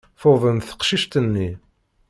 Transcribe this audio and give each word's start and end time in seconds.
Tuḍen 0.19 0.57
teqcict-nni. 0.61 1.49